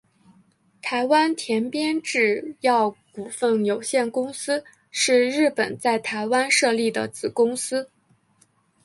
[0.81, 7.87] 台湾田边制药股份有限公司是日本在台湾设立的子公司。